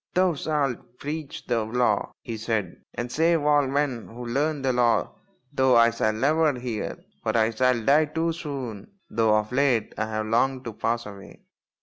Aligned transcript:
"Thou 0.15 0.33
shalt 0.33 0.97
preach 0.97 1.45
the 1.45 1.63
Law," 1.63 2.11
he 2.23 2.35
said," 2.35 2.81
and 2.95 3.11
save 3.11 3.43
all 3.43 3.67
men 3.67 4.07
who 4.07 4.25
learn 4.25 4.63
the 4.63 4.73
Law, 4.73 5.13
though 5.53 5.75
I 5.75 5.91
shall 5.91 6.11
never 6.11 6.51
hear; 6.57 6.97
for 7.21 7.37
I 7.37 7.51
shall 7.51 7.79
die 7.85 8.05
too 8.05 8.33
soon, 8.33 8.87
though 9.11 9.35
of 9.37 9.51
late 9.51 9.93
I 9.99 10.07
have 10.07 10.25
longed 10.25 10.63
to 10.65 10.73
pass 10.73 11.05
away." 11.05 11.43